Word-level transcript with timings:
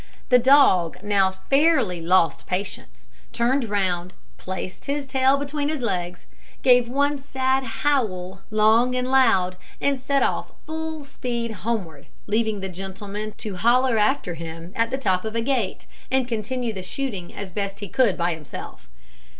The 0.29 0.39
dog 0.39 0.97
now 1.03 1.29
fairly 1.51 2.01
lost 2.01 2.47
patience, 2.47 3.07
turned 3.31 3.65
round, 3.65 4.15
placed 4.39 4.85
his 4.85 5.05
tail 5.05 5.37
between 5.37 5.69
his 5.69 5.83
legs, 5.83 6.25
gave 6.63 6.89
one 6.89 7.19
sad 7.19 7.61
howl, 7.63 8.41
long 8.49 8.95
and 8.95 9.11
loud, 9.11 9.57
and 9.79 10.01
set 10.01 10.23
off 10.23 10.49
at 10.49 10.55
full 10.65 11.03
speed 11.03 11.51
homeward, 11.51 12.07
leaving 12.25 12.61
the 12.61 12.67
gentleman 12.69 13.33
to 13.33 13.57
holloa 13.57 13.95
after 13.99 14.33
him 14.33 14.73
at 14.75 14.89
the 14.89 14.97
top 14.97 15.23
of 15.23 15.35
a 15.35 15.41
gate, 15.41 15.85
and 16.09 16.27
continue 16.27 16.73
the 16.73 16.81
shooting 16.81 17.31
as 17.35 17.51
best 17.51 17.77
he 17.79 17.87
could 17.87 18.17
by 18.17 18.33
himself. 18.33 18.89